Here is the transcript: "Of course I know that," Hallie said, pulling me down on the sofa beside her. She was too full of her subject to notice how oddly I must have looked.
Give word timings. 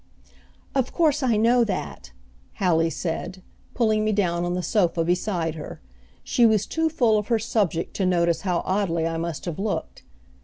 "Of 0.73 0.91
course 0.93 1.21
I 1.21 1.37
know 1.37 1.63
that," 1.63 2.11
Hallie 2.55 2.89
said, 2.89 3.43
pulling 3.75 4.03
me 4.03 4.11
down 4.11 4.43
on 4.43 4.55
the 4.55 4.63
sofa 4.63 5.05
beside 5.05 5.53
her. 5.53 5.79
She 6.23 6.43
was 6.43 6.65
too 6.65 6.89
full 6.89 7.19
of 7.19 7.27
her 7.27 7.37
subject 7.37 7.93
to 7.97 8.05
notice 8.07 8.41
how 8.41 8.63
oddly 8.65 9.05
I 9.05 9.17
must 9.17 9.45
have 9.45 9.59
looked. 9.59 10.01